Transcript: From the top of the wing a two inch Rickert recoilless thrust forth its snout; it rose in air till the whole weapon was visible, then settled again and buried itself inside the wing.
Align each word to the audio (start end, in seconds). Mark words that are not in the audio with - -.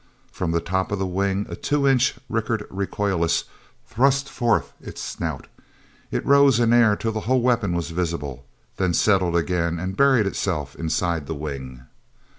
From 0.31 0.49
the 0.49 0.59
top 0.59 0.91
of 0.91 0.97
the 0.97 1.05
wing 1.05 1.45
a 1.47 1.55
two 1.55 1.87
inch 1.87 2.15
Rickert 2.27 2.67
recoilless 2.71 3.43
thrust 3.85 4.29
forth 4.29 4.73
its 4.81 4.99
snout; 4.99 5.45
it 6.09 6.25
rose 6.25 6.59
in 6.59 6.73
air 6.73 6.95
till 6.95 7.11
the 7.11 7.19
whole 7.29 7.43
weapon 7.43 7.75
was 7.75 7.91
visible, 7.91 8.43
then 8.77 8.95
settled 8.95 9.35
again 9.35 9.77
and 9.77 9.95
buried 9.95 10.25
itself 10.25 10.75
inside 10.75 11.27
the 11.27 11.35
wing. 11.35 11.83